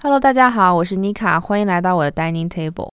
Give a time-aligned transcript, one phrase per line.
[0.00, 2.92] Hello，大家好，我是妮卡，欢迎来到我的 dining table。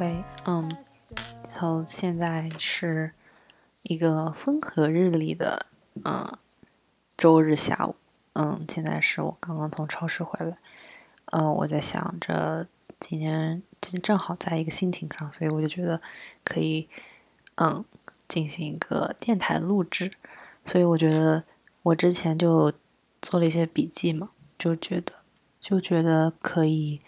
[0.00, 0.68] 喂，嗯，
[1.44, 3.12] 从现在是
[3.84, 5.66] 一个风和日丽的
[6.04, 6.26] 嗯
[7.16, 7.94] 周日下午，
[8.32, 10.56] 嗯，现在是我刚刚从超市回来，
[11.26, 12.66] 嗯，我在想着
[13.00, 13.62] 今天。
[13.80, 16.02] 其实正好在一个心情上，所以我就觉得
[16.42, 16.88] 可以，
[17.54, 17.82] 嗯，
[18.26, 20.12] 进行一个电台录制。
[20.64, 21.44] 所以我觉得
[21.84, 22.72] 我之前就
[23.22, 25.12] 做了一些笔记嘛，就觉得
[25.60, 27.00] 就觉得可以，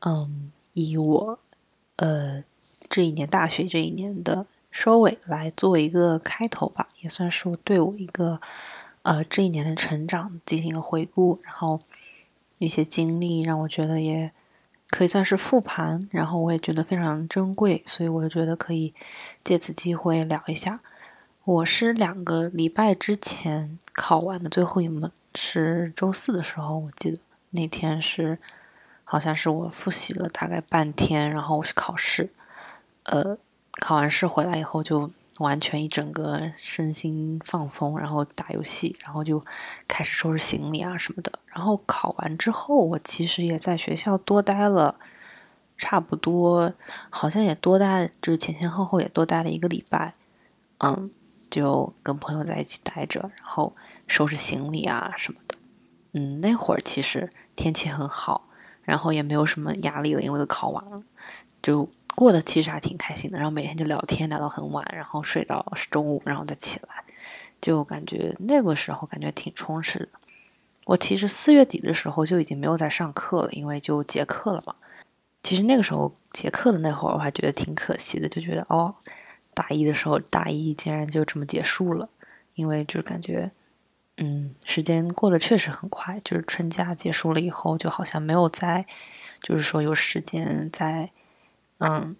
[0.00, 1.38] 嗯，以我
[1.96, 2.44] 呃
[2.90, 8.38] 这一年大学这一年的收尾来做一个开头吧，也算是对我一个
[9.00, 11.80] 呃这一年的成长进行一个回顾，然后
[12.58, 14.30] 一些经历让我觉得也。
[14.92, 18.92] 可以算是复盘，然后我也觉得非常珍贵，所以我就觉得可以
[19.42, 20.80] 借此机会聊一下。
[21.44, 27.18] 我是两个礼拜之前考完的最后一门，是周四的时候，我记得
[27.52, 28.38] 那天是
[29.02, 32.28] 好像是我复习了大概半天，然后我去考试，
[33.04, 33.38] 呃，
[33.80, 35.10] 考完试回来以后就。
[35.38, 39.42] 完全一整个身心放松，然后打游戏，然后就
[39.88, 41.32] 开始收拾行李啊什么的。
[41.46, 44.98] 然后考完之后，我其实也在学校多待了，
[45.78, 46.72] 差不多
[47.10, 50.14] 好像也多待，就是前前后后也多待了一个礼拜。
[50.78, 51.10] 嗯，
[51.48, 53.74] 就跟朋友在一起待着，然后
[54.06, 55.56] 收拾行李啊什么的。
[56.12, 58.48] 嗯，那会儿其实天气很好，
[58.82, 61.00] 然后也没有什么压力了，因为都考完了，
[61.62, 61.88] 就。
[62.14, 67.02] 过得其实还挺开心的，然后每天就聊天聊到很晚，然后睡到中午，然后再起来，
[67.58, 70.08] 就感觉那个时候感觉挺充实的。
[70.84, 74.74] 我其实四月底的时候就已经没有在上课了，因为就结课了嘛。
[75.42, 78.94] 其实那个时候结课的那会儿，我还觉得挺可惜的，就觉得哦，
[79.54, 82.10] 大一的时候大一竟然就这么结束了，
[82.56, 83.50] 因为就是感觉，
[84.18, 88.84] 嗯，时间过得确实很快，就是春假结束了以后，就好像没有在，
[89.40, 91.10] 就是说有时间在。
[91.84, 92.14] 嗯，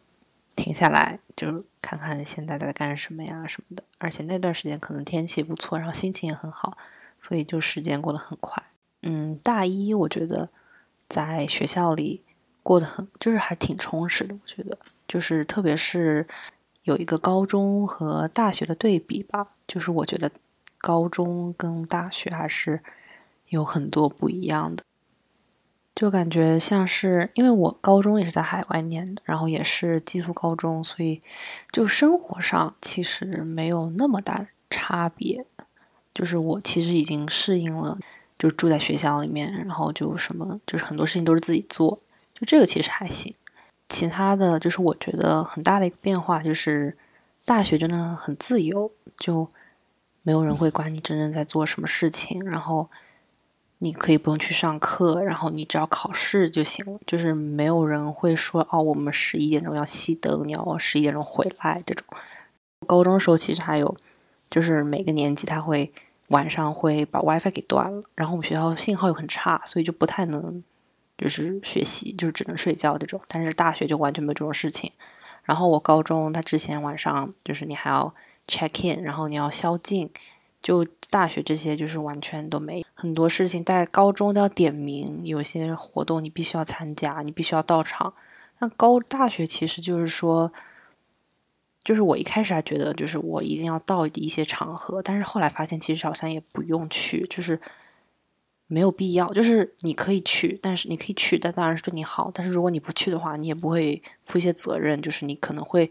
[0.57, 3.85] 停下来就看看现在在干什么呀什么的。
[3.99, 6.77] 而且那段时间可能天气不错，然后心情也很好，
[7.21, 8.61] 所以就时间过得很快。
[9.03, 10.49] 嗯，大一我觉得
[11.09, 12.23] 在学校里
[12.63, 14.35] 过得很，就是还挺充实的。
[14.35, 16.27] 我觉得就是特别是
[16.83, 20.31] 有一个高中和大学的对比吧，就是我觉得
[20.79, 22.83] 高中跟大学还是
[23.49, 24.83] 有很多不一样的。
[25.95, 31.21] 就感觉像是，因为我高中也是在海外念的，然后也是寄宿高中，所以
[31.71, 35.45] 就生活上其实没有那么大差别。
[36.15, 37.99] 就是我其实已经适应了，
[38.39, 42.01] 就住在学校里面，然后就什么，就是很多事情都是自己做，
[42.35, 43.35] 就这个其实还行。
[43.91, 46.97] 其他的就是我觉得很大的一个变化就是，
[47.45, 49.47] 大学真的很自由，就
[50.23, 52.89] 没有人会管你真正在做什么事情，然后。
[53.83, 57.01] 你可以不用去上课，然后你只要考试就行了。
[57.05, 62.07] 就是没有人会说哦，我们十一点钟要熄灯，你要十一点钟回来这种。
[62.87, 63.97] 高中的时候其实还有，
[64.49, 65.93] 就是每个年级他会
[66.29, 70.63] 晚上会把 WiFi 给断了，然后我们学校信号又很差，所以就不太能
[71.19, 73.21] 就是学习，就是只能睡觉这种。
[73.27, 74.93] 但是大学就完全没有这种事情。
[75.43, 78.15] 然后我高中他之前晚上就是你还要
[78.47, 80.09] check in，然后你要宵禁。
[80.63, 88.15] 就大学这些就是完全都没很多事情，在高中都要点名，有些活动你必须要参加，你必须要到场。
[88.61, 90.53] 那高大学其实就是说，
[91.83, 97.61] 就是我一开始还觉得就是我一定要到一些场合，但是后来发现其实好像也不用去，就是
[98.69, 99.27] 没有必要。
[99.33, 102.31] 就是你可以去，但是你可以去，但当然是对你好。
[102.33, 105.91] 但是如果你不去的话，你也不会负一些责任，就是你可能会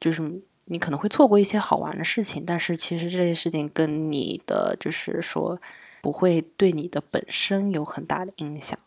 [0.00, 0.42] 就是。
[0.66, 5.60] 你可能会错过一些好玩的事情，但是其实这些事情跟你的就是说
[6.00, 8.78] 不会对你的本身有很大的影响。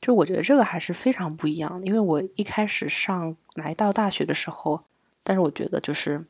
[0.00, 4.80] 就我觉得这个还是非常不一样的，因为我一开始上来到大学的时候，
[5.22, 6.24] 但是我觉得就是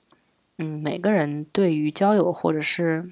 [0.58, 3.10] 嗯，每个人对于交友或者是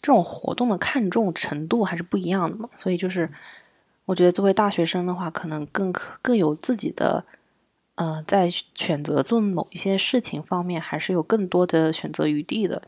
[0.00, 3.30] 这种活动的看重程度还是不一样的嘛，所以就是
[4.04, 7.24] 我觉得作为大学生的话，可能更可更有自己的。
[7.96, 12.82] 呃，在选择做某一些事情方面，还是有更多的选择余地的。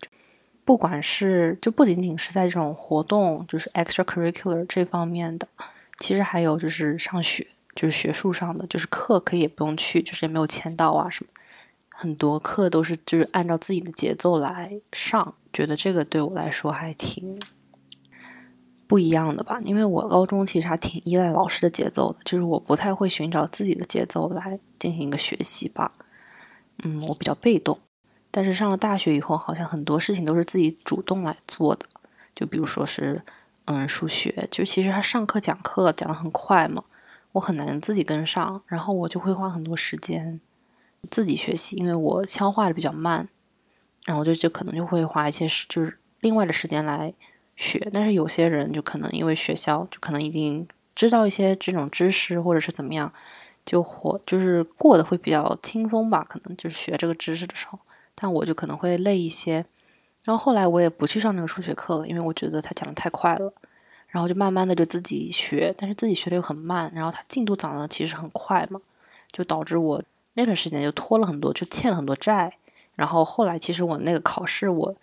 [0.64, 5.46] 不管是就不仅仅是在这种活动，就是 extracurricular 这方面的，
[5.98, 11.30] 其实还有就是上学，就是学术上的，就是课可以也不用去，就是也没有签到啊什么。
[11.88, 17.40] 很多课都是就是按照自己的节奏来上，觉得这个对我来说还挺。
[18.86, 25.92] 不一样的吧，因为我高中其实还挺依赖老师的节奏的，就是我不太会寻找自己的节奏来进行一个学习吧。
[26.84, 27.78] 嗯，我比较被动。
[28.30, 31.86] 但是上了大学以后，好像很多事情都是自己主动来做的。
[32.34, 33.22] 就比如说是，
[33.64, 36.84] 嗯，数学，就其实他上课讲课讲的很快嘛，
[37.32, 40.38] 我很难自己跟上，然后我就会花很多时间
[41.10, 43.26] 自己学习，因为我消化的比较慢，
[44.04, 47.14] 然后就就可能就会花一些时，就是另外的时间来
[47.56, 47.88] 学。
[47.92, 53.12] 但是有些人就可能因为学校就可能已经知道一些这种知识，或者是怎么样，
[53.64, 57.78] 就活就是过得会比较轻松吧，可能就是学这个知识的时候。
[58.14, 59.66] 但我就可能会累一些，
[60.24, 63.52] 然后后来我也不去上那个数学课了，因为我觉得他讲的太快了，
[64.08, 68.80] 然后就慢慢的就自己学，但是自己学的又很慢，然后他进度涨的其实很快嘛，
[69.30, 72.56] 就导致我那段时间就拖了很多，就欠了很多债，
[72.94, 74.94] 然后后来其实我那个考试，我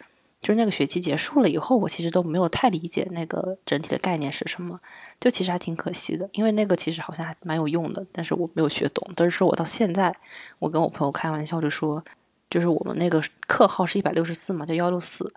[0.43, 4.79] 就是那个学期结束了以后，我其实都没有太理解那个整体的概念是什么，
[5.19, 10.13] 就其实还挺可惜的，因为那个其实好像还蛮有用的，但是我没有学懂，但是我到现在，
[10.59, 12.03] 我跟我朋友开玩笑就说。
[12.49, 15.33] 就是我们那个课号是一百六十四嘛，叫幺六四。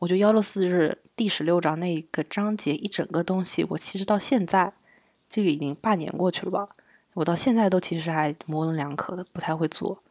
[0.00, 3.64] 我觉得幺六四是第十六章那个章节一整个东西。
[3.70, 4.72] 我其实到现在，
[5.28, 6.68] 这个已经半年过去了吧，
[7.14, 10.02] 我到现在都其实还模棱两可的，不太会做。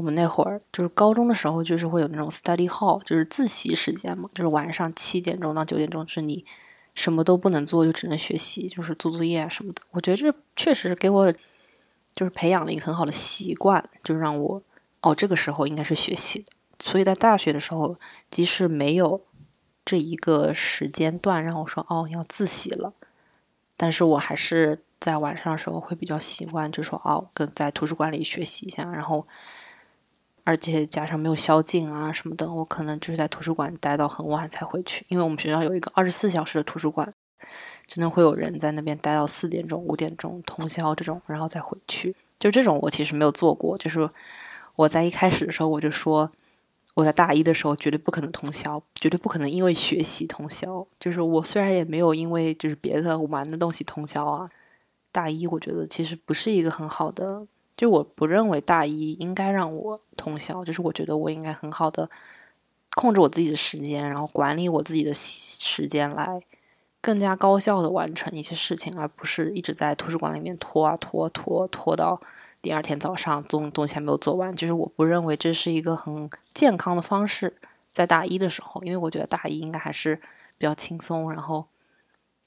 [0.00, 6.42] 我们那会儿就是高中的时候，就是会有那种 study hall，就是自习时间嘛，就是晚上七点钟到九点钟，是你
[6.94, 9.82] 什么都不能做，就只能学习，就是做作业啊什么的。
[9.90, 11.30] 我觉得这确实给我
[12.16, 14.62] 就是培养了一个很好的习惯，就让我。
[15.02, 16.46] 哦，这个时候应该是学习的，
[16.82, 17.98] 所以在大学的时候，
[18.30, 19.22] 即使没有
[19.84, 22.94] 这一个时间段让我说哦要自习了，
[23.76, 29.26] 但是我还是在晚上的时候会比较习惯，就说哦跟在图书馆里学习一下，然后
[30.44, 37.12] 而且加上没有宵禁啊什么的，我可能就是在图书馆待到很晚才回去，因为我们学校有一个二十四小时的图书馆，
[37.86, 44.08] 真的会有人在那边待到四点钟、五点钟通宵这种，然后再回去，就这种我其实没有做过，就是。
[44.76, 46.30] 我在一开始的时候我就说，
[46.94, 50.86] 我在大一的时候绝对不可能通宵，绝对不可能因为学习通宵。
[50.98, 54.48] 就是我虽然也没有因为就是别的玩的东西通宵啊，
[55.12, 57.46] 大一我觉得其实不是一个很好的，
[57.80, 60.62] 就我不认为大一应该让我通宵。
[60.62, 62.10] 就是我觉得我应该很好的
[62.94, 66.42] 控制我自己的时间，然后管理我自己的时间来
[67.00, 72.20] 更加高效的完成一些事情，而不是一直在图书馆里面拖啊拖拖拖到。
[72.60, 77.56] 第二天早上东东西还没有做完，就是我不认为这是一个很健康的方式。
[77.90, 80.16] 在大一的时候，因为我觉得大一应该还是
[80.58, 81.64] 比较轻松，然后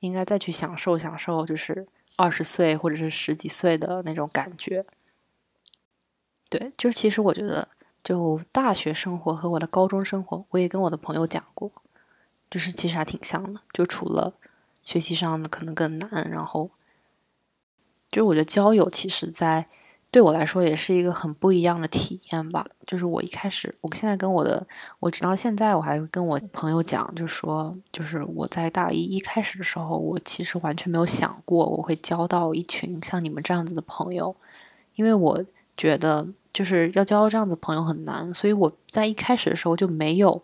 [0.01, 1.87] 应该再去享受享受，就是
[2.17, 4.85] 二十岁或者是十几岁的那种感觉。
[6.57, 7.67] 对，就是其实我觉得，
[8.03, 11.71] 就大学生活和我的高中生活，我也跟我的朋友讲过，
[12.51, 13.59] 就是其实还挺像的。
[13.71, 14.33] 就除了
[14.83, 16.69] 学习上的可能更难，然后
[18.11, 19.67] 就是我觉得交友，其实在。
[20.13, 22.63] 对我来说也是一个很不一样的体验吧。
[22.85, 24.67] 就是我一开始，我现在跟我的，
[24.99, 34.35] 我直到现在我还跟我朋友讲，就说，就是我在大一一开始的时候，我其实完全没有想过我会交到一群像你们这样子的朋友，
[34.93, 35.43] 因为我
[35.75, 40.41] 觉得就是要交这样子朋友很难，所以我在一开始的时候就没有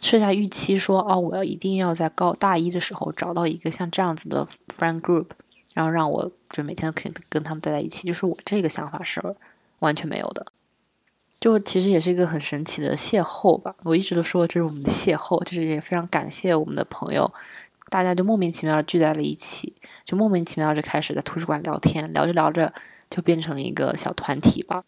[0.00, 4.46] 设下预期，说哦，我要一定要在高大一的时候找到一个像这样子的
[4.78, 5.26] friend group。
[5.74, 9.22] 然后让我就每天都可以跟他们待在一起，就是我这个想法是
[9.80, 10.46] 完全没有的。
[11.38, 13.74] 就其实也是一个很神奇的邂逅吧。
[13.82, 17.30] 我一直都说这是我们的邂逅，就是也非常感谢我们的朋友，
[17.90, 22.72] 大家就莫名其妙的聚在了一起，就莫名其妙就开始在图书馆聊天，聊着聊着
[23.10, 24.84] 就变成了一个小团体吧。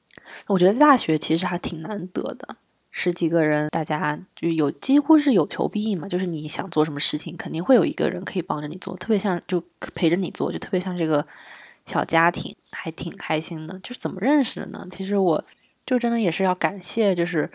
[0.47, 2.57] 我觉得大学其实还挺难得的。
[2.91, 9.63] 十几个人，大家就有几乎是有求必应嘛，就是你想做什么事情，肯定会有一个人可以帮着你做，特别像就
[9.95, 11.25] 陪着你做，就特别像这个
[11.85, 13.79] 小家庭，还挺开心的。
[13.81, 14.87] 就是怎么认识的呢？
[14.91, 15.45] 其实我
[15.87, 17.49] 就真的也是要感谢，就是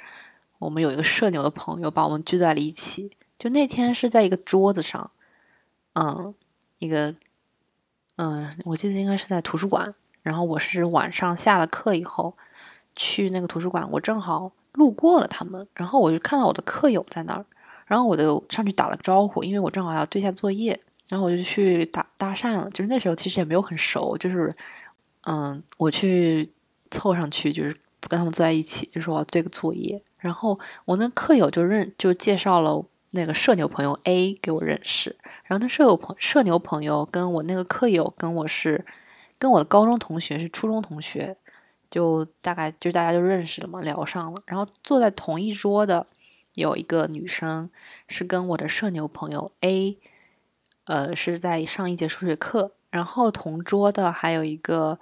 [0.60, 3.12] 我们有一个社牛的朋友把我们聚在了一起。
[3.38, 5.12] 就那天是在一个桌子上，
[5.96, 6.34] 嗯，
[6.78, 7.14] 一个
[8.16, 9.94] 嗯，我记得应该是在图书馆。
[10.24, 12.36] 然后我是晚上下了课以后
[12.96, 14.52] 去那个图书馆，我正好。
[14.74, 17.46] 路过了他们，然后我就看到我的课友在那儿，
[17.86, 22.68] 然后我就上去打了个招呼，因为我正好要对下作业，然后我就去打搭讪了。
[22.72, 24.52] 就是那时候其实也没有很熟，就是
[25.28, 26.52] 嗯，我去
[26.90, 27.78] 凑上去，就是
[28.10, 30.02] 跟他们坐在一起，就说我要对个作业。
[30.18, 38.84] 然后我那课友就认就介绍了那个社牛朋友 A 给我认识，然后那社友朋社牛朋友跟我那个课友跟我是
[39.44, 41.36] 跟我的高中同学是初中同学。
[41.92, 44.42] 就大概就大家就认识了嘛，聊上了。
[44.48, 46.08] 然后坐在同一桌的
[46.56, 47.70] 有一个女生，
[48.08, 50.00] 是跟我的社牛朋友 A，
[50.86, 52.72] 呃，是在上一节数学课。
[52.90, 54.98] 然后同桌的还有一个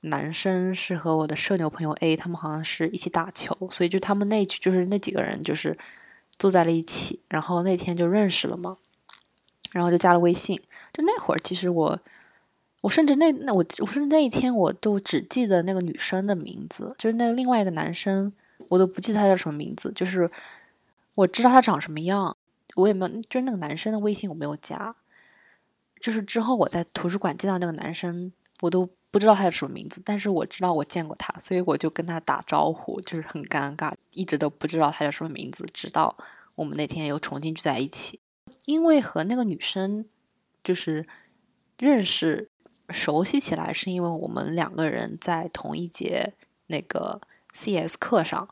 [0.00, 5.78] 男生是和我的社牛朋友 A，他们好像是一起打球，所以就他们那就是那几个人就是
[6.40, 8.78] 坐在了一起，然后那天就认识了嘛，
[9.70, 10.60] 然后就加了微信。
[10.92, 12.00] 就那会儿，其实我
[12.82, 18.32] 我甚至那那我我甚至那一天我都只记得那个女生的名字，就是那个另外一个男生
[18.68, 20.30] 我都不记得他叫什么名字，就是
[21.14, 22.36] 我知道他长什么样，
[22.76, 24.94] 我也没有，就是那个男生的微信我没有加。
[26.00, 36.16] 就是之后我在图书馆见到那个男生，我都不知道他叫什么名字，但是我知道我见过他，所以我就跟他打招呼，就是很尴尬，一直都不知道他叫什么名字，直到
[36.56, 38.18] 我们那天又重新聚在一起。
[38.64, 40.04] 因为和那个女生
[40.64, 41.06] 就是
[41.78, 42.48] 认识、
[42.90, 46.32] 熟悉起来，是因为我们两个人在同一节
[46.66, 47.20] 那个
[47.52, 48.48] CS 课上，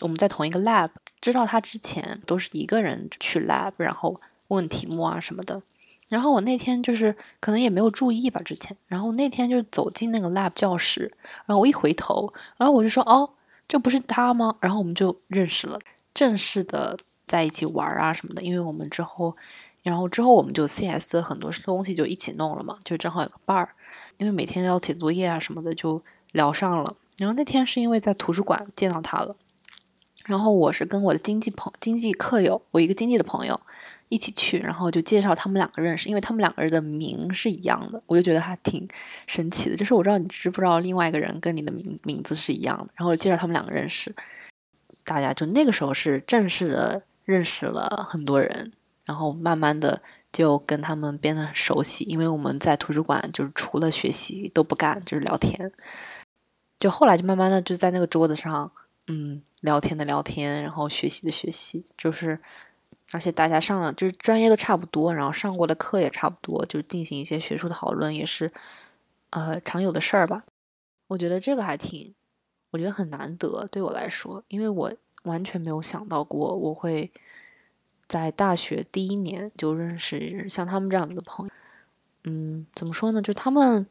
[0.00, 0.90] 我们在同一个 lab。
[1.20, 5.60] 知道他之前都是一个人去 lab，然后问题目啊什么的。
[6.08, 8.76] 然后我那天就是可能也没有注意吧，之前。
[8.86, 11.12] 然后那天就走进那个 lab 教室，
[11.44, 13.28] 然后我一回头，然后我就说：“哦，
[13.66, 15.78] 这不是他吗？”然后我们就认识了，
[16.14, 16.96] 正式的
[17.26, 18.42] 在一起玩啊什么的。
[18.42, 19.36] 因为我们之后，
[19.88, 23.70] 然后之后我们就 CS 的很多东西就一起弄了嘛，就正好有个伴儿。
[24.18, 26.02] 因为每天要写作业啊什么的，就
[26.32, 26.96] 聊上了。
[27.16, 29.34] 然后那天是因为在图书馆见到他了，
[30.26, 33.60] 然后我是跟我的经济朋经济课友，我一个经济的朋友。
[34.10, 38.88] 一起去，然后就介绍他们两个认识，因为他们两个人的名是一样的，我就觉得还挺
[39.26, 39.76] 神奇的。
[39.76, 44.10] 就是我知道你知不知道另外一个人跟你的名名字是一样的，然后介绍他们两个认识，
[45.04, 48.72] 大家就那个时候是正式的认识了很多人，
[49.08, 50.00] 然后慢慢的
[50.30, 55.72] 就跟他们变得很熟悉，因为我们在图书馆就是除了学习都不干，就是聊天，
[56.76, 58.70] 就后来就慢慢的就在那个桌子上，
[59.08, 62.38] 嗯，聊天的聊天，然后学习的学习，就是。
[63.10, 68.52] 而且大家上了就是专业都差不多，然后上过的课也差不多，就进行一些学术讨论也是，
[69.30, 70.44] 呃，常有的事儿吧。
[71.06, 72.14] 我觉得这个还挺，
[72.70, 77.10] 我觉得很难得对我来说，因为我完全没有想到过我会
[78.08, 81.52] 在大学第一年就认识像他们这样子的朋友。
[82.24, 83.22] 嗯，怎么说呢？
[83.22, 83.86] 就他们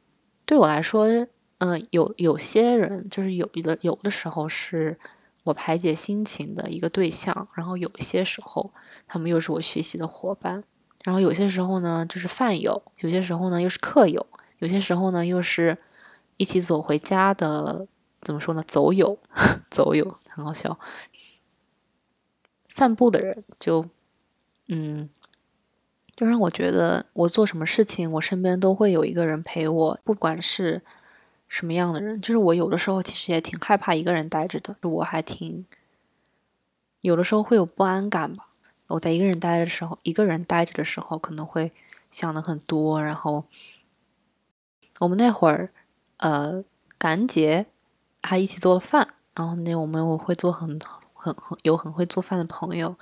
[0.45, 1.05] 对我来说，
[1.59, 4.99] 嗯，有有些人就是有的有的时候是
[5.43, 8.71] 我排解心情的一个对象，然后有些时候。
[9.09, 10.61] 他们又是我学习的伙伴，
[11.05, 14.27] 然后有些时候呢就是饭友，有些时候呢又是客友，
[14.59, 15.77] 有些时候呢又是
[16.35, 17.87] 一起走回家的，
[18.21, 18.61] 怎么说呢？
[18.67, 19.17] 走友，
[19.71, 20.77] 走友很好笑。
[22.67, 23.85] 散步的人就，
[24.69, 25.09] 嗯，
[26.15, 30.81] 就让我觉得我做什么事情，我身边都会有一个人陪我，不管是
[31.47, 32.19] 什么样的人。
[32.19, 35.65] 就是我有的时候其实也挺害怕一个人待着的，我还挺
[37.01, 38.49] 有的时候会有不安感吧。
[38.87, 41.71] 我在一个人待的时候，一个人待着的时候，可能会
[42.09, 43.03] 想的很多。
[43.03, 43.45] 然后
[44.99, 45.71] 我们那会儿，
[46.17, 46.63] 呃，
[46.97, 47.65] 感恩节
[48.23, 49.15] 还一起做了饭。
[49.35, 50.79] 然后那我们我会做很
[51.13, 52.97] 很很有很会做饭的朋友，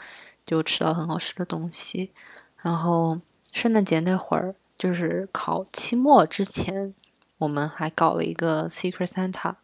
[0.45, 2.11] 就吃到很好吃的东西。
[2.57, 3.19] 然后
[3.51, 6.93] 圣诞节那会儿，就是考期末之前，
[7.37, 9.55] 我们还搞了一个 Secret Santa，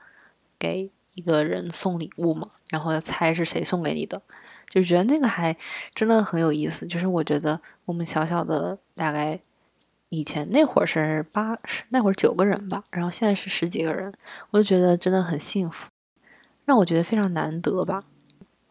[0.60, 4.22] 给一个人送礼物嘛，然后要猜是谁送给你的。
[4.70, 5.58] 就觉得那个还
[5.94, 9.38] 真的很有意思，就是我觉得我们小小的大概
[10.08, 11.58] 以前那会儿是八，
[11.90, 14.14] 那会儿九个人吧，然后现在是十几个人，
[14.52, 15.90] 我就觉得真的很幸福，
[16.64, 18.06] 让我觉得非常难得吧。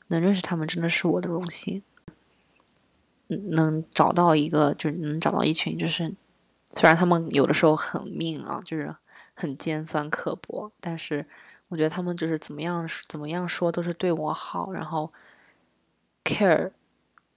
[0.09, 1.83] 能认识他们真的是我的荣幸，
[3.51, 6.15] 能找到一个就是能找到一群，就是
[6.71, 8.95] 虽然他们有的时候很命啊，就是
[9.35, 11.27] 很尖酸刻薄，但是
[11.69, 15.13] 我觉得他们就是怎么样怎么样说都是对我好，然后。
[16.23, 16.71] care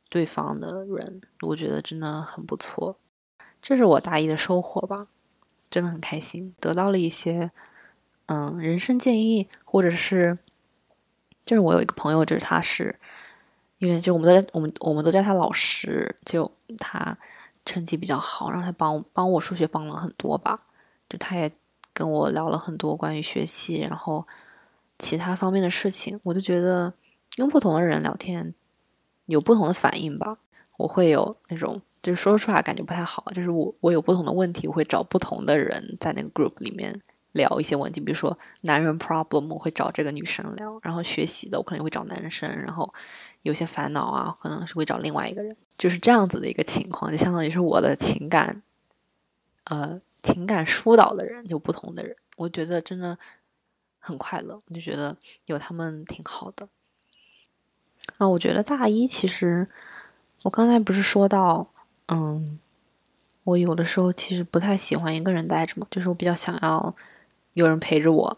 [0.09, 2.97] 对方的人，我觉得真的很不错，
[3.61, 5.07] 这是我大一的收获吧，
[5.69, 7.49] 真的很开心，得到了一些
[8.25, 10.37] 嗯人生建议，或者是
[11.45, 12.99] 就是我有一个朋友，就是他是
[13.83, 16.49] 因为就我们都我们我们都叫他老师，就
[16.79, 17.17] 他
[17.65, 20.61] 成绩比较好，然后他帮帮我数学帮了很多吧，
[21.09, 21.51] 就他也
[21.93, 24.25] 跟我聊了很多关于学习，然后
[24.97, 26.93] 其他方面的事情，我就觉得
[27.35, 28.53] 跟不同的人聊天。
[29.27, 30.37] 有不同的反应吧，
[30.77, 36.93] 我会有那种就是说出来感觉不太好，就是我我有不同的问题，我会找不同的人在那个 group 里面
[37.31, 42.93] 聊一些问题，比如说男人 problem 我会找这个女生聊，然后学习的我可能会找男生，然后
[43.43, 48.63] 有些烦恼啊可能是会找另外一个人，就是这样子的一个情况，就相当于是我的情感，
[49.65, 53.17] 呃情感疏导的人，有不同的人，我觉得真的
[53.99, 56.67] 很快乐，我就觉得有他们挺好的。
[58.17, 59.67] 啊，我觉得大一其实，
[60.43, 61.69] 我刚才不是说到，
[62.07, 62.59] 嗯，
[63.43, 66.95] 我有的时候其实不太喜欢一个人待着嘛，就是我比较想要
[67.53, 68.37] 有人陪着我。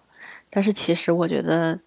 [0.50, 1.80] 但是其实我觉得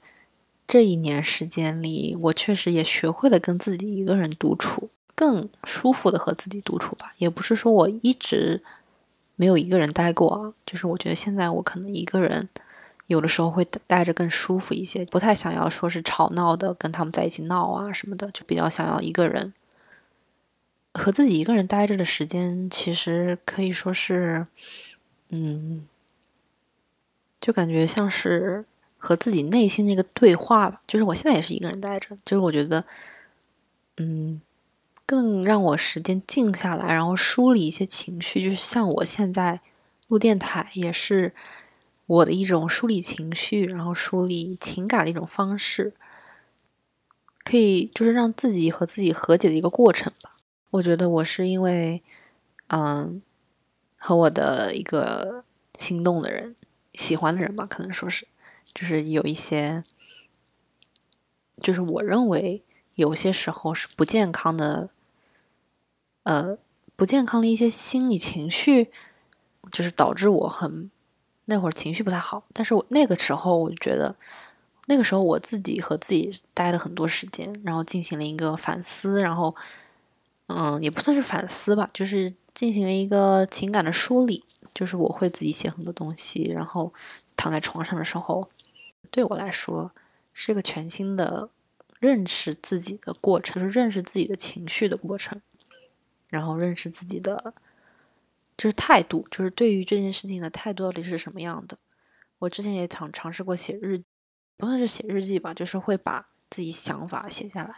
[0.69, 7.15] 这一年时间里，我确实也学会了跟自己一个人独处，更舒服的和自己独处吧。
[7.19, 8.63] 也不是说我一直
[9.35, 12.49] 没有一个人待过啊，就是我觉得现在我可能一个人。
[13.07, 19.55] 有的时候会待着更舒服一些，不太想要说是吵闹的跟他们在一起闹啊什么的，就比较想要一个人
[20.93, 24.47] 和自己一个人待着的时间，其实可以说是，
[25.31, 25.87] 嗯，
[27.41, 28.67] 就感觉像是
[28.99, 30.83] 和自己内心的一个对话吧。
[30.87, 32.85] 就是我现在也是一个人待着，就是我觉得，
[33.97, 34.41] 嗯，
[35.07, 39.61] 更让我时间静下来，然后梳理一些情绪，就是像我现在
[40.09, 41.33] 录电台也是。
[42.09, 45.93] 我的一种梳理情绪，然后梳理情感的一种方式，
[47.45, 50.35] 可以就是让自己和自己和解的一个过程吧。
[50.71, 52.03] 我觉得我是因为，
[52.69, 53.21] 嗯，
[53.99, 55.45] 和我的一个
[55.79, 56.57] 心动的人、
[56.95, 58.27] 喜欢的人吧，可能说是，
[58.79, 59.83] 就是有一些，
[61.61, 62.63] 就是我认为
[62.95, 64.91] 有些时候是不健康的，
[66.23, 66.57] 呃，
[66.95, 68.93] 不健康的一些心理情绪，
[69.73, 70.89] 就是导致我很。
[71.47, 74.15] 那会儿情绪不太好，但是我那个时候我就觉得，
[74.87, 79.57] 那个时候我自己和自己待了很多时间，然后进行了一个反思，然后，
[80.47, 86.93] 嗯，也不算是反思吧，就是进行了一个情感的梳理，就是我会自己写很多东西，然后
[87.35, 88.49] 躺在床上的时候，
[89.11, 89.93] 对我来说
[90.33, 91.51] 是一个全新的
[91.99, 95.41] 认识自己的过程，就是认识自己的情绪的过程，
[96.29, 97.55] 然后认识自己的。
[98.57, 101.79] 就是态度，就是对于这件事情的态度到底是什么样的？
[102.41, 104.03] 我之前也尝尝试过写日，
[104.57, 107.77] 不算是写日记吧，就是会把自己想法写下来，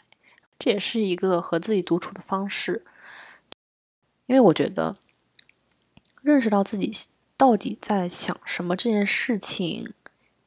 [0.59, 2.87] 这也是一个和自己独处的方式。
[4.25, 4.97] 因为我觉得
[6.23, 6.91] 认识到自己
[7.37, 9.93] 到底在想什么这件事情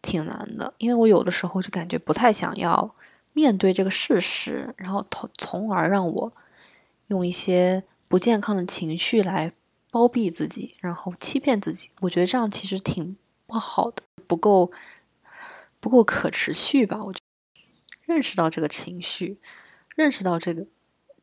[0.04, 2.94] 挺难的，因为我有的时候就感觉不太想要
[3.34, 6.32] 面对这个事实，然后从从而让我
[7.08, 9.54] 用一些不健康的情绪来。
[9.94, 14.72] 包庇自己，然后欺骗自己，我觉得这样其实挺不好的，不够
[15.80, 17.00] 不够可持续吧？
[17.04, 17.20] 我觉
[18.08, 19.38] 认识到这个情绪，
[19.94, 20.66] 认识到这个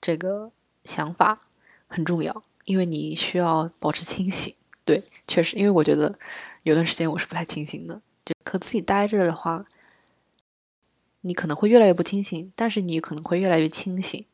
[0.01, 0.53] 这个
[0.85, 1.49] 想法
[1.89, 4.55] 很重要，因为你需要保持清醒。
[4.85, 6.17] 对，确实，因为我觉得
[6.63, 9.67] 有段时间我是不太清醒的，就和自己待着的话，
[11.21, 14.25] 你可能会越来越不清醒，但是你可能会越来越清醒，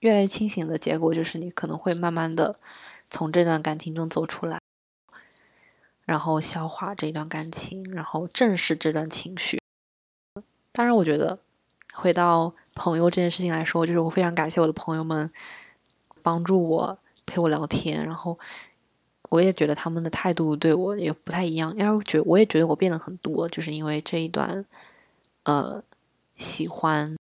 [0.00, 2.58] 越来越清醒的结果就是你可能会慢慢的。
[3.08, 4.60] 从这段感情中走出来，
[6.04, 9.60] 然后消化这段感情，然后正视这段情绪。
[10.72, 11.38] 当然，我觉得
[11.94, 15.30] 回到朋友这件事情来说，就是我非常感谢我的朋友们
[16.20, 18.36] 帮助我、陪我聊天，然后
[19.28, 21.74] 我也觉得他们的态度对我也不太一样。
[21.76, 24.64] 因为我觉我也觉得我变得很多，就是因为这一段
[25.44, 25.82] 呃
[26.36, 27.16] 喜欢。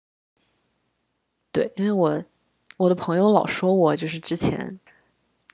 [1.51, 2.23] 对，因为我
[2.77, 4.79] 我的朋友老说我就是之前。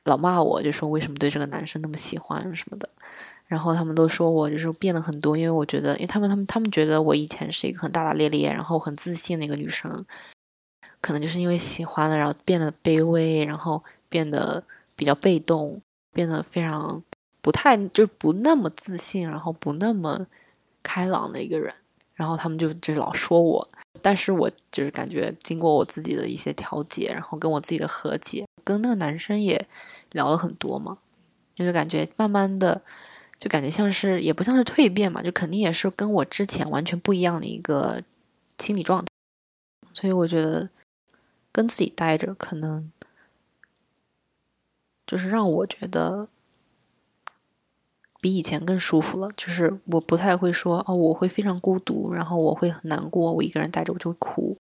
[0.05, 2.89] 老骂我，就说为什么对这个男生那么喜欢什么的，
[3.45, 10.03] 然后他们都说我就是变了很多，因为我觉得，因为他们他们他们觉得我以前是一个很大大咧咧，然后很自信的一个女生，
[11.01, 14.63] 可能就是因为喜欢了，然后变得卑微，然后变得
[14.95, 15.79] 比较被动，
[16.13, 17.03] 变得非常
[17.41, 20.27] 不太就不那么自信，然后不那么
[20.83, 21.73] 开朗的一个人，
[22.15, 23.69] 然后他们就就老说我，
[24.01, 29.67] 但是我就是感觉经过我自己的一些调节，然后跟我自己的和解，跟那个男生也。
[30.13, 30.97] 聊了很多嘛，
[31.55, 32.81] 就是感觉慢慢的，
[33.39, 37.97] 就感觉像是也不像是蜕变嘛，就肯定也是跟我之前完全不一样的一个
[38.57, 39.07] 心理状态。
[39.93, 40.69] 所以我觉得
[41.53, 42.91] 跟自己待着，可能
[45.05, 46.27] 就是让我觉得
[48.19, 49.29] 比以前更舒服了。
[49.35, 54.57] 就是我不太会说哦，我会非常孤独，然后我会很难过，我一个人待着我就会哭。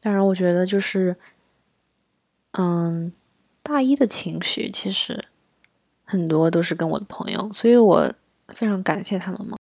[0.00, 1.16] 当然，我觉得就是。
[2.58, 3.12] 嗯，
[3.62, 5.26] 大一的情绪其实
[6.06, 8.10] 很多都是跟我的朋友，所以我
[8.48, 9.58] 非常感谢他们嘛。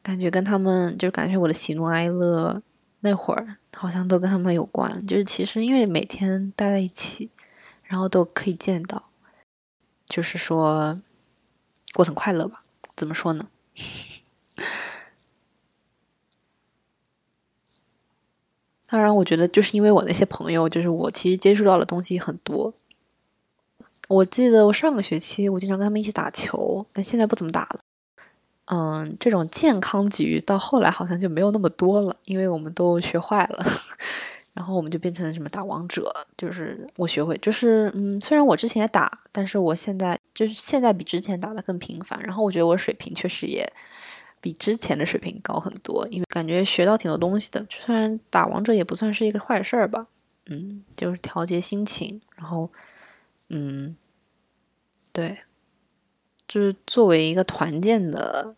[0.00, 2.62] 感觉跟他们，就感觉我的喜怒哀乐
[3.00, 5.06] 那会儿好像都跟他们有关。
[5.06, 7.30] 就是其实因为每天待在一起，
[7.82, 9.10] 然后都可以见到，
[10.06, 11.00] 就是说
[11.94, 12.62] 过很快乐吧？
[12.96, 13.48] 怎么说呢？
[18.86, 22.74] 当然，我觉得就是因为我那些朋友，就是我其实接触到的东西很多。
[24.08, 27.78] 我记得我上个学期我经常跟他们一起打球，但现在不怎么打了。
[28.72, 33.66] 嗯，这种健康局到后来好像就没有那么多了，因为我们都学坏了。
[34.54, 42.20] 然后我们就变成了什么打王者，就是我学会，就是嗯，虽然我之前也打，但是我现在就是现在比之前打的更频繁。
[42.22, 43.72] 然后我觉得我水平确实也
[44.40, 47.64] 比之前的水平高很多，因为感觉学到挺多东西的。
[47.70, 50.06] 虽然打王者也不算是一个坏事儿吧，
[50.46, 52.70] 嗯，就是调节心情，然后，
[53.48, 53.96] 嗯，
[55.12, 55.38] 对，
[56.46, 58.56] 就是作为一个团建的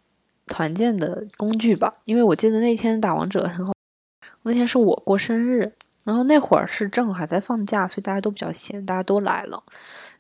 [0.53, 1.95] 团建的工具吧。
[2.05, 3.73] 因为我记得那天打王者很好，
[4.43, 5.73] 那天是我过生日。
[6.05, 9.63] 然后那会儿是正好还在放假，所以大家都比较闲，大家都来了，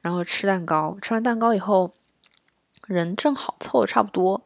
[0.01, 0.97] 然后吃蛋糕。
[1.03, 1.93] 吃完蛋糕以后，
[2.87, 4.41] 人正好凑的差不多，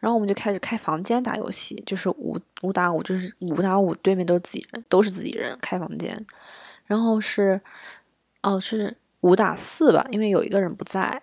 [0.00, 6.26] 然后我们就开始开房间打游戏，就是五五打五，就是五打五，对面都是自己人，都是自己人开房间。
[6.84, 7.60] 然后是
[8.42, 11.22] 哦，是五打四吧，因为有一个人不在，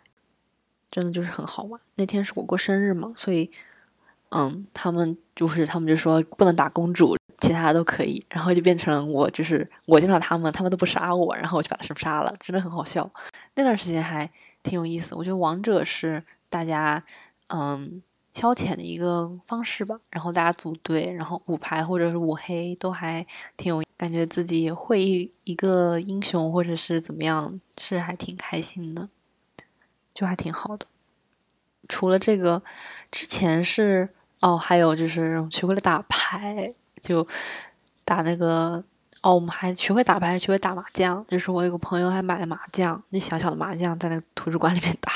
[0.90, 1.82] 真的就是很好玩。
[1.96, 3.52] 那天是我过生日嘛，所以
[4.30, 7.16] 嗯，他们就是他们就说不能打公主。
[7.42, 13.10] 其他都可以，然后就变成我，就是我见到他们，他们都不杀我，然后我就把他们杀了，真的很好笑。
[13.56, 14.30] 那段时间还
[14.62, 17.02] 挺有意思，我觉得王者是大家
[17.48, 19.98] 嗯消遣的一个方式吧。
[20.10, 29.08] 然后大家组队，然后五排或者是五黑都还挺有感觉，自己会一一个英雄或者是怎么样，是还挺开心的，
[30.14, 30.86] 就还挺好的。
[31.88, 32.62] 除了这个，
[33.10, 34.10] 之前是
[34.42, 36.74] 哦，还有就是学会了打牌。
[37.02, 37.26] 就
[38.04, 38.84] 打那个
[39.22, 41.26] 哦，我们还学会打牌，学会打麻将。
[41.30, 45.14] 就是我有个朋友还买了麻将，那小小的麻将在那个图书馆里面打，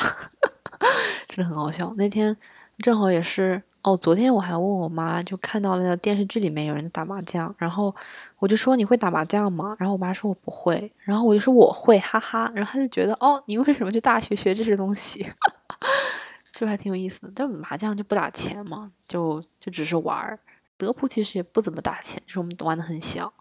[1.28, 1.94] 真的很好笑。
[1.98, 2.36] 那天
[2.78, 7.94] 正好也是哦，昨天我还问我妈，就看到那个电视剧里面有人打麻将，然后
[8.40, 9.76] 我就说你会打麻将吗？
[9.78, 12.50] 然后我妈说我不会，然后我就说我会，哈哈。
[12.56, 15.28] 然后她就觉得哦，你为什么去大学学这些东西？
[16.54, 17.34] 就还挺有意思的。
[17.36, 20.40] 但麻将就不打钱嘛，就就只是玩儿。
[20.78, 23.34] 德扑其实也不怎么打钱，就是我们玩的很小。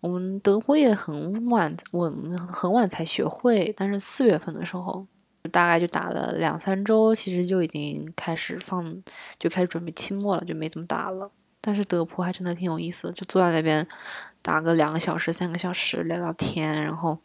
[0.00, 3.72] 我们德扑也很晚，我们很晚才学会。
[3.76, 5.06] 但是四月份的时候，
[5.50, 9.02] 大概就打了两三周，其实就已经开始放，
[9.38, 11.30] 就开始准备期末了，就没怎么打了。
[11.60, 13.84] 但是德扑还真的挺有意思的，就坐在那边
[14.40, 17.18] 打个两个小时、三个小时，聊聊天，然后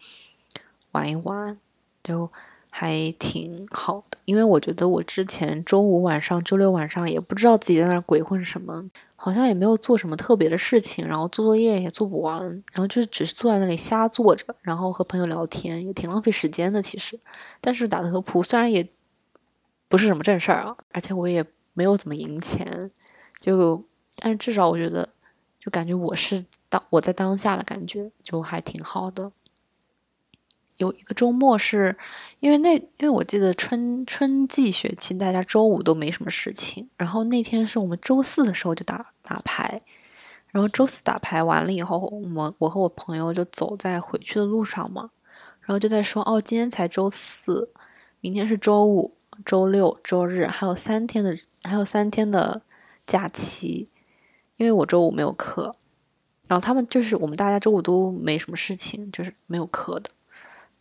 [0.93, 1.59] 玩一玩，
[2.01, 2.31] 就。
[2.75, 8.83] 还挺好的，因为我觉得我之前周五晚上、周六晚上也不知道自己在那儿鬼混什么，
[9.15, 16.81] 好像也没有做什么特别的事情，然后做作业也做不完，然后就只是坐在那里瞎坐着，然后和朋友聊天，也挺浪费时间的。
[16.81, 17.19] 其实，
[17.61, 18.89] 但是打德扑虽然也
[19.87, 22.89] 不是什么正事儿啊，而且我也没有怎么赢钱，
[23.39, 23.85] 就
[24.17, 25.07] 但是至少我觉得，
[25.59, 29.31] 就感觉我是当我在当下的感觉就还挺好的。
[30.77, 31.95] 有一个周末是，
[32.39, 39.81] 因为那因为我记得春春季学期大家周五都没什么事情，然后那天是我们周四的时候就打打牌，
[40.47, 45.11] 然后周四打牌完了以后，我们我和我朋友就走在回去的路上嘛，
[45.61, 47.69] 然后就在说哦，今天才周四，
[48.19, 52.63] 明天是周五、周六、周日，还有三天的还有三天的
[53.05, 53.89] 假期，
[54.57, 55.75] 因为我周五没有课，
[56.47, 60.09] 然后他们就是我们大家周五都没什么事情，就是没有课的。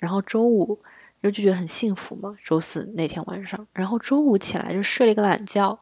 [0.03, 0.77] 然后周五
[1.23, 2.37] 就就觉得很幸福嘛。
[2.43, 5.79] 周四那天晚上，然后周五起来就睡了一个懒觉，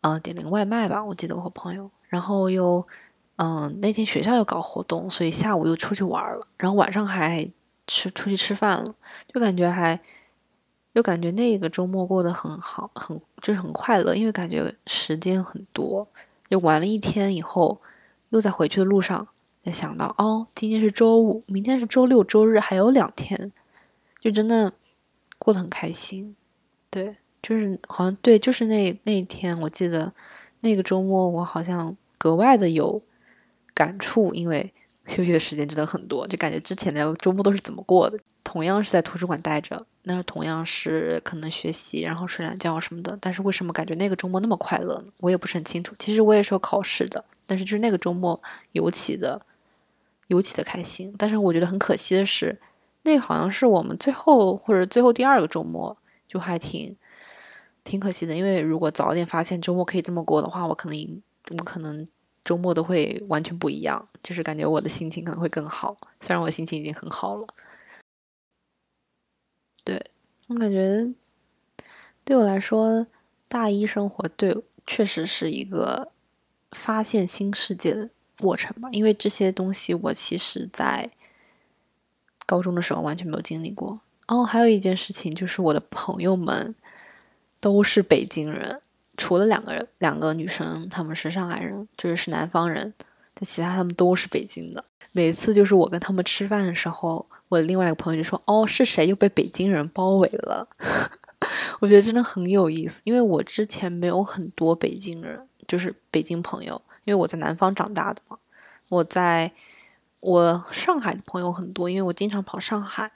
[0.00, 1.04] 嗯，点了个外卖吧。
[1.04, 2.84] 我记得我和朋友，然后又
[3.36, 6.40] 嗯，那天学校又搞活动，所以下午又出去玩了。
[6.58, 7.48] 然后晚上还
[7.86, 8.94] 吃出去吃饭了，
[9.32, 9.98] 就感觉还
[10.92, 16.06] 就感觉那个周末过得很好，很就是很快乐，因为感觉时间很多。
[16.50, 17.80] 就玩了一天以后，
[18.30, 19.26] 又在回去的路上。
[19.64, 23.50] 就想到哦，今天是周五，明天是周六、周日，还有两天，
[24.20, 24.70] 就真的
[25.38, 26.36] 过得很开心。
[26.90, 30.12] 对，就是好像对，就是那那一天，我记得
[30.60, 33.00] 那个周末，我好像格外的有
[33.72, 34.70] 感触，因为
[35.08, 38.18] 休息的时间真的很多，就感觉之前的周末都是怎么过的？
[38.44, 45.04] 同样是在图书馆待着，那同样是可能学习，然后睡懒觉什么的，但是为什么感觉那个周末那么快乐呢？
[45.20, 45.94] 我也不是很清楚。
[45.98, 48.38] 其实我也是有考试的，但是就是那个周末
[48.72, 49.40] 尤其的。
[50.28, 52.60] 尤其的开心，但是我觉得很可惜的是，
[53.02, 56.96] 那好像是我们最后或者最后第二个周末，就还挺
[57.84, 58.34] 挺可惜的。
[58.34, 62.08] 因为如果早点发现周末可以这么过的话，我可能我可能
[62.44, 65.96] 周末都会完全不一样，就是感觉我的心情可能会更好。
[66.20, 67.46] 虽然我心情已经很好了，
[69.84, 70.02] 对
[70.48, 71.12] 我感觉
[72.24, 73.06] 对我来说，
[73.48, 74.56] 大一生活对
[74.86, 76.10] 确实是一个
[76.72, 78.08] 发现新世界的。
[78.38, 81.10] 过程吧，因为这些东西我其实在
[82.46, 84.00] 高中的时候完全没有经历过。
[84.26, 86.74] 哦，还有一件事情就是我的朋友们
[87.60, 88.80] 都是北京人，
[89.16, 92.92] 除了两个人，两个女生，她们是上海人，就是是南方人，
[93.34, 94.84] 就其他他们都是北京的。
[95.12, 100.66] 每次就是我跟他们吃饭的时候，我的另外一个朋友就说：“哦，是谁又被北京人包围了？”
[101.80, 108.38] 我觉得真的很有意思，因为我之前没有很多北京人，就是北京朋友，因为我在南方长大的嘛。
[108.88, 109.50] 我在
[110.20, 113.12] 我上海的朋友很多，因为我经常跑上海。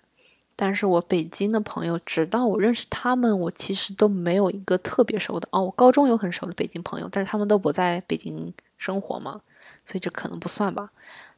[0.61, 5.63] 但是我北京的朋友，直到我认识他们，我其实都没有一个特别熟的哦。
[5.63, 9.41] 我高中有很熟的北京朋友，但是他们都不在北京生活嘛，
[9.85, 10.91] 所以这可能不算吧。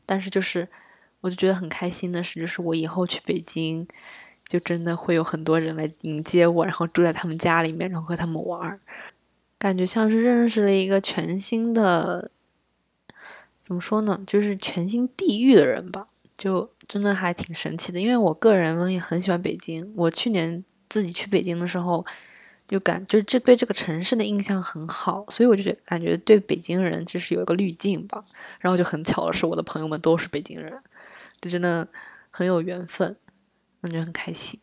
[0.07, 0.67] 但是就是，
[1.21, 3.87] 我就觉得很开心的是，就是我以后去北京，
[4.49, 8.81] 就真的会有很多人来迎接我，然后住在他们家里面，然后和他们玩儿，
[9.59, 12.31] 感觉像是认识了一个全新的，
[13.71, 16.69] 怎么说呢，就是全新地域的人吧，就。
[16.91, 19.93] 真的还挺神奇的，因为我个人也很喜欢北京。
[19.95, 22.05] 我去年自己去北京的时候，
[22.67, 28.25] 就感就这对这个城市的印象很好，所以我就觉感觉对北京人就是有一个滤镜吧。
[28.59, 30.83] 然后就很巧的是，我的朋友们都是北京人，
[31.41, 31.87] 就真的
[32.29, 33.17] 很有缘分，
[33.81, 34.59] 感觉很开心。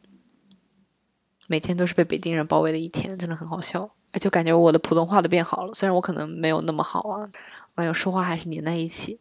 [1.48, 3.89] 每天都是被北京人包围的一天，真的很好笑。
[4.20, 7.30] 就感觉我的普通话都变好了，虽然我可能没有那么好啊，
[7.78, 9.20] 哎呦，说话还是连在一起。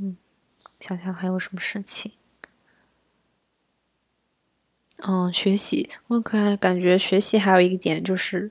[0.00, 0.16] 嗯。
[0.80, 2.12] 想想还有什么事情？
[5.06, 8.50] 嗯，学习，我可能感觉学习还有一个点就是，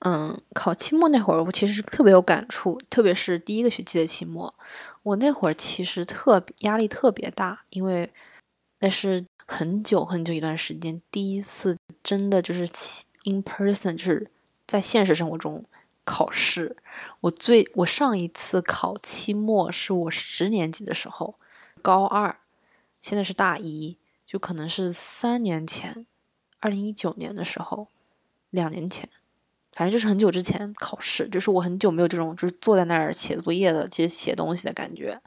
[0.00, 4.54] 嗯，考期末那会儿，我其实特别有感触，特别是第一个学期的期末，
[5.02, 8.10] 我那会儿其实特压力特别大，因为
[8.80, 12.62] 那是很久很久一段时间，第一次真的就是
[13.24, 14.30] in person，就是
[14.66, 15.64] 在现实生活中。
[16.10, 16.76] 考试，
[17.20, 21.36] 我最我上一次考期末是我十年级的时候，
[21.80, 22.40] 高二，
[23.00, 23.96] 现在是大一，
[24.26, 26.04] 就可能是三年前，
[26.58, 27.86] 二零一九年的时候，
[28.50, 29.08] 两年前，
[29.72, 35.20] 反正就是很久之前考试，就是我很久没有这种就是坐在那儿写作业的，其实写东西的感觉，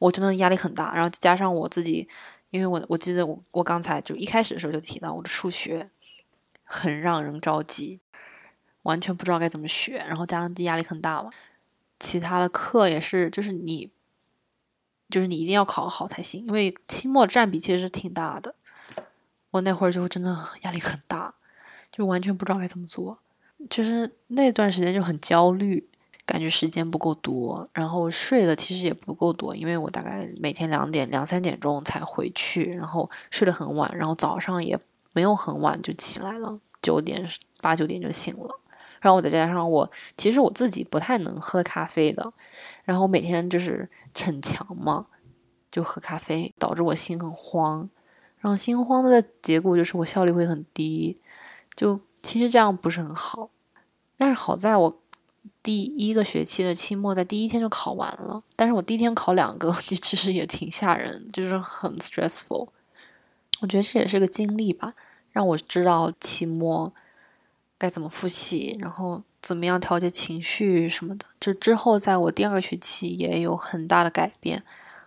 [0.00, 2.08] 我真的压力很大，然后加上我自己，
[2.50, 5.88] 因为我我记得我我刚才就一开始的时候就提到我的数学
[6.64, 8.00] 很让人着急。
[8.84, 11.30] 完全不知道该怎么学，然后加上压力很大嘛。
[11.98, 13.90] 其他的课也是，就是你，
[15.08, 18.54] 就是你一定要考好才行，因为期末占比其实是挺大的。
[19.50, 21.34] 我那会儿就真的压力很大，
[21.90, 23.18] 就完全不知道该怎么做。
[23.70, 25.88] 就是那段时间就很焦虑，
[26.26, 34.78] 感觉时间不够多，然后睡的其实也不够多，因为我大概每天两点两三点钟才回去，然后睡得很晚，然后早上也
[35.14, 37.26] 没有很晚就起来了，九点
[37.62, 38.60] 八九点就醒了。
[39.04, 42.32] 然后我再加上我，其实我自己不太能喝咖啡的，
[42.84, 45.04] 然后每天就是逞强嘛，
[45.70, 47.86] 就喝咖啡，导致我心很慌，
[48.38, 51.18] 然后心慌的结果就是我效率会很低，
[51.76, 53.50] 就其实这样不是很好。
[54.16, 54.98] 但是好在我
[55.62, 62.68] 第一个学期的期末在第一天就考完了，但是我第一天考两个， 其实也挺吓人，就是很 stressful。
[63.60, 64.94] 我觉得这也是个经历吧，
[65.30, 66.94] 让我知道期末。
[67.78, 74.62] 该怎么复习，然后怎么样调节情绪什么的，这之后在我第二个学期也有很大的改变，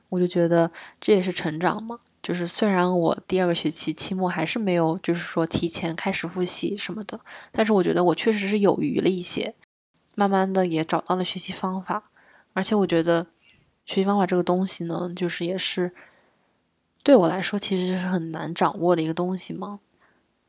[0.10, 2.00] 我就觉得这也是成长嘛。
[2.22, 7.20] 就是虽然我第二个学期期末还是没有，就是说提前开始复习什么的，
[7.52, 9.56] 但是我觉得我确实是有余了一些，
[10.16, 12.12] 慢慢的也找到了学习方法，
[12.54, 13.28] 而且我觉得
[13.86, 15.94] 学习方法这个东西呢，就是也是
[17.02, 19.80] 对我来说其实是很难掌握的一个东西嘛，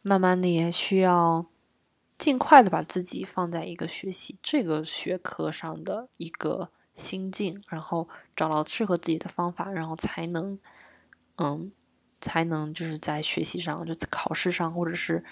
[0.02, 1.46] 慢慢的也需要。
[2.18, 10.58] 尽快的把自己放在一个学习这个学科上的一个心境，然后找到适合自己的方法，然后才能，
[11.36, 11.70] 嗯，
[12.20, 15.24] 才能就是在学习上，就在考试上或者是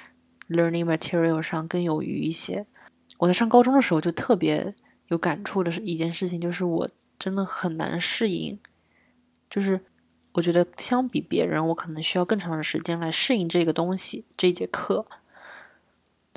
[0.49, 2.65] learning material 上更有余一些。
[3.19, 4.73] 我在上高中的时候就特别
[5.09, 8.57] 有感触的是一件事情，就是我真的很难适应，
[9.51, 9.81] 就是
[10.35, 15.07] 我觉得相比别人，我可能需要更长的时间来适应这个东西这节课。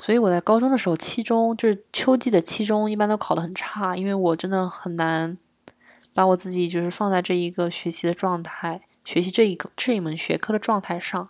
[0.02, 5.36] 所以我在高中的时候，期中就是秋季的期中，一般都考得很差，因为我真的很难
[6.14, 11.28] 把我自己就是放在这一个学习的状态，学习这一个这一门学科的状态上。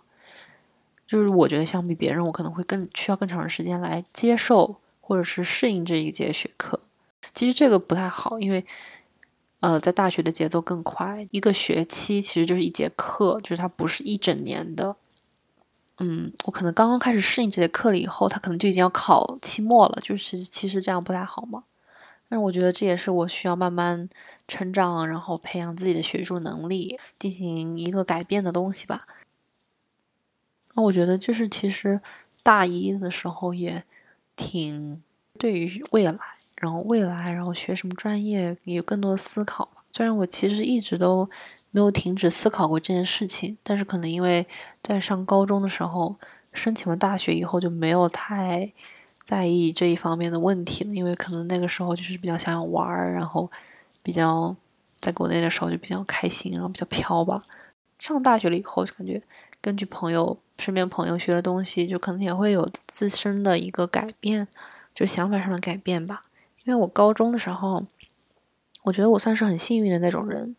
[1.05, 6.79] 就是我觉得相比别人，我可能会更需要更长的时间来接受或者是适应这一节学科。
[7.33, 8.65] 其实这个不太好，因为
[9.59, 14.95] 呃，在大学的节奏更快，一个学期其实就是一节课，就是它不是一整年的。
[16.03, 21.63] 嗯，我可能刚刚开始适应这节课了以后，他可能就已经要考期末了，就是其实这样不太好嘛。
[22.27, 24.09] 但是我觉得这也是我需要慢慢
[24.47, 29.05] 成长，然后培养自己的学术能力，进行一个改变的东西吧。
[30.73, 32.01] 那我觉得就是其实
[32.41, 33.83] 大一的时候也
[34.35, 35.03] 挺
[35.37, 36.17] 对于未来，
[36.55, 39.69] 然后未来然后学什么专业也有更多的思考。
[39.91, 41.29] 虽然我其实一直都
[41.71, 43.57] 没有停止思考过这件事情。
[43.63, 44.45] 但是可能因为
[44.83, 46.15] 在上高中的时候
[46.53, 48.71] 申请了大学以后，就没有太
[49.23, 53.49] 在意这一方面的问题了，因为可能那个时候就是比较想要玩儿，然后
[54.03, 54.55] 比较
[54.99, 57.43] 在国内的时候就比较开心，然后比较飘吧。
[57.99, 59.21] 上大学了以后，就感觉
[59.61, 64.47] 根据朋友身边朋友学的东西，就可能也会有自身的一个改变，
[64.93, 66.23] 就想法上的改变吧。
[66.65, 67.85] 因为我高中的时候，
[68.83, 70.55] 我觉得我算是很幸运的那种人，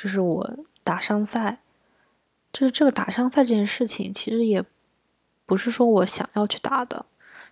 [0.00, 1.58] 就是我打商赛，
[2.50, 4.64] 就是这个打商赛这件事情，其实也
[5.44, 7.04] 不是说我想要去打的，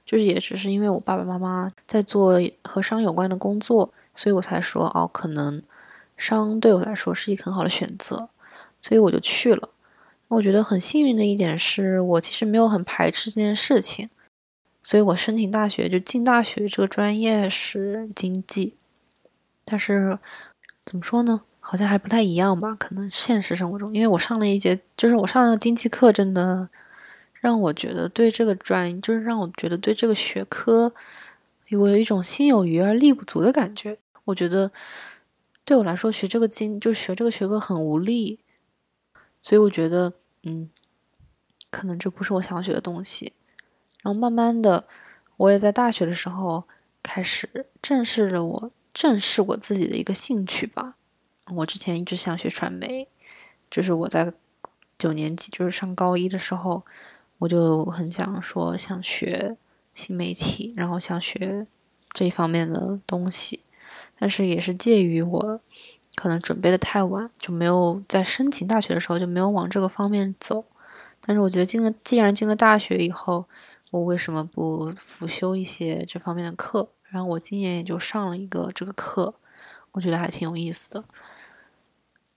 [0.06, 5.62] 就是也只是因为我爸爸妈妈在做和商有关的工作，所以我才说哦，可能
[6.16, 8.30] 商对我来说是一个很好的选择。
[8.80, 9.68] 所以我就去了。
[10.28, 14.08] 我觉得很幸运的一点是我其实没有很排斥这件事情，
[14.82, 18.74] 所以我申请大学就进大学这个专业是经济，
[19.64, 20.18] 但是
[20.84, 22.74] 怎么说呢，好像还不太一样吧？
[22.76, 26.66] 可能现实生活中，因为我上了一节，就是我上了经济课，真的
[27.42, 30.90] 让我觉得对这个专，就是让我觉得对这个学科，
[31.72, 33.98] 我有一种心有余而力不足的感觉。
[34.24, 34.72] 我觉得
[35.66, 38.38] 对我来说学这个经，就学这个学科很无力。
[39.42, 40.70] 所以我觉得，嗯，
[41.70, 43.34] 可能这不是我想要学的东西。
[44.02, 44.84] 然后慢慢的，
[45.36, 46.64] 我也在大学的时候
[47.02, 50.94] 开始正视了我正视我自己的一个兴趣吧。
[51.54, 53.08] 我之前一直想学传媒，
[53.70, 54.32] 就是我在
[54.98, 56.84] 九年级，就是上高一的时候，
[57.38, 59.56] 我就很想说想学
[59.94, 61.66] 新媒体，然后想学
[62.12, 63.64] 这一方面的东西。
[64.18, 65.60] 但是也是介于我。
[66.16, 70.64] 可能准备的太晚，就没有在申请大学的时候就没有往这个方面走。
[71.20, 73.44] 但是我觉得进了，既然进了大学以后，
[73.92, 76.88] 我为什么不辅修一些这方面的课？
[77.04, 79.32] 然后我今年也就上了一个这个课，
[79.92, 81.04] 我觉得还挺有意思的。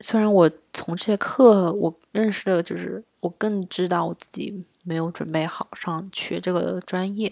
[0.02, 7.32] 虽然我从这些课我认识的，就是我更知道我自己没有准备好上学这个专业。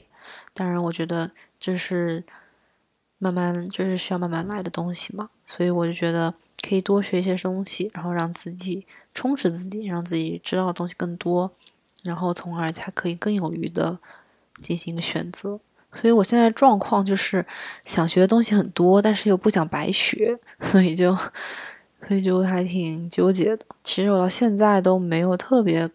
[0.54, 2.24] 当然，我觉得这是。
[3.22, 11.52] 慢慢就是需要慢慢来的东西嘛，所以我就觉得可以多学一些东西，然后让自己充实自己，让自己知道的东西更多，
[12.06, 14.00] 然后从而才可以更有余的
[14.62, 15.60] 进行选择。
[15.92, 17.46] 所以我现在状况就是
[17.84, 21.14] 想学的东西很多，但是又不想白学，所以就
[22.02, 23.66] 所以就还挺纠结的。
[23.84, 25.90] 其实我到现在都没有特别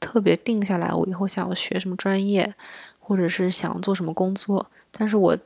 [0.00, 2.54] 特别定下来，我以后想要学什么专业，
[2.98, 5.38] 或者是想做什么工作，但是我。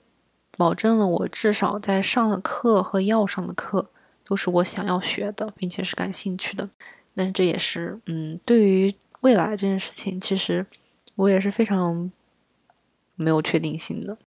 [0.58, 3.88] 保证了我至少在上的课和要上的课
[4.22, 6.68] 都是我想要学的，并且是感兴趣的。
[7.14, 10.66] 但是这也是，嗯，对于未来这件事情，其实
[11.14, 12.12] 我也是非常
[13.14, 14.18] 没有确定性的，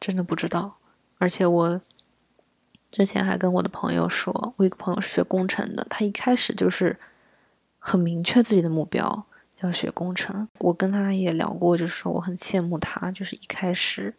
[0.00, 0.78] 真的不知道。
[1.18, 1.78] 而且我
[2.92, 6.96] 之前还跟我的朋友说，我一个朋友是学工程的，他一开始就是
[7.80, 9.26] 很明确自己的目标
[9.62, 10.46] 要学工程。
[10.58, 14.14] 我跟他也聊过，就是说我很羡慕他，就是一开始。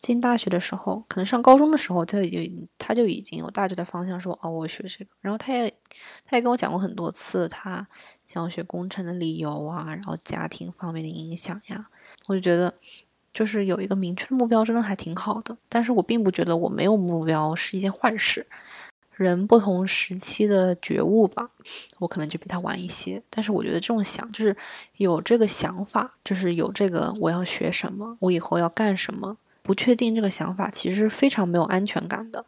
[0.00, 5.10] 进大学的时候，可能上高中的时候，他已经他就已经有大致的方向，说哦，我学这个。
[5.20, 5.68] 然后他也
[6.24, 7.84] 他也跟我讲过很多次，他
[8.24, 11.88] 想要学工程的理由啊，然后家庭方面的影响呀。
[12.28, 12.72] 我就觉得，
[13.32, 15.56] 就是有一个明确的目标，真的还挺好的。
[15.68, 18.46] 但是我并不觉得我没有目标是一件坏事。
[19.14, 21.50] 人不同时期的觉悟吧，
[21.98, 23.20] 我可能就比他晚一些。
[23.28, 24.56] 但是我觉得这种想，就是
[24.98, 29.36] 有这个想法，就是有这个我要学什么，我以后要干什么。
[29.60, 32.44] 不确定这个想法其实是非常没有安全感的，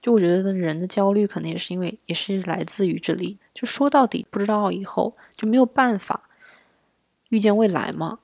[0.00, 3.38] 就我觉得人的焦虑可能也是因为也是来自于这里。
[3.54, 6.22] 就说到底，不知道以后就没有办法
[7.28, 8.20] 预见未来嘛。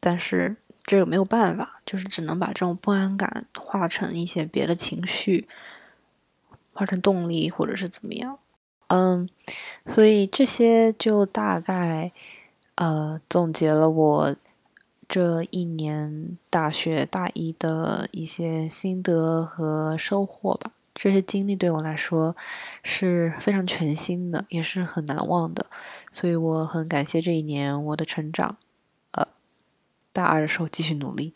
[0.00, 5.48] 但是这个没有办法，就是只能把这种不安感化成一些别的情绪，
[6.72, 8.38] 化成动力或者是怎么样。
[8.88, 9.28] 嗯，
[9.86, 12.12] 所以这些就大概
[12.76, 14.36] 呃总结了我。
[15.08, 22.34] 这一年大学大一的一些心得和收获吧，这些经历对我来说
[22.82, 25.66] 是非常全新的，也是很难忘的，
[26.10, 28.56] 所以我很感谢这一年我的成长。
[30.12, 31.34] 大二的时候继续努力，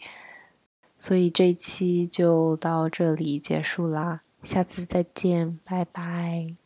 [0.99, 6.66] 所以这一期就到这里结束啦，下次再见，拜拜。